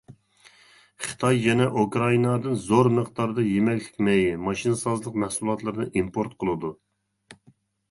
خىتاي 1.07 1.41
يەنە 1.47 1.67
ئۇكرائىنادىن 1.81 2.57
زور 2.63 2.89
مىقداردا 2.95 3.45
يېمەكلىك 3.49 4.01
مېيى، 4.09 4.33
ماشىنىسازلىق 4.49 5.23
مەھسۇلاتلىرىنى 5.27 5.89
ئىمپورت 6.03 6.37
قىلىدۇ. 6.43 6.75